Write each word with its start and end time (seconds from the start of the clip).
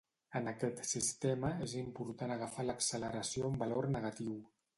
En 0.37 0.47
aquest 0.51 0.79
sistema 0.91 1.51
és 1.65 1.75
important 1.81 2.33
agafar 2.37 2.67
l'acceleració 2.69 3.53
amb 3.53 3.63
valor 3.67 3.91
negatiu. 3.99 4.35